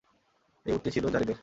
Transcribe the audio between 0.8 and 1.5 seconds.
ছিল যারীদের।